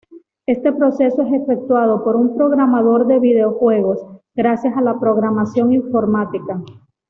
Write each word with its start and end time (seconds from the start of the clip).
Este 0.47 0.73
proceso 0.73 1.21
es 1.21 1.31
efectuado 1.31 2.03
por 2.03 2.15
un 2.15 2.35
programador 2.35 3.05
de 3.05 3.19
videojuegos, 3.19 3.99
gracias 4.33 4.75
a 4.75 4.81
la 4.81 4.99
programación 4.99 5.73
informática. 5.73 6.59